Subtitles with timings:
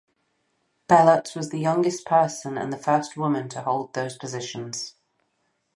[0.89, 4.95] Bellot was the youngest person and the first woman to hold those positions.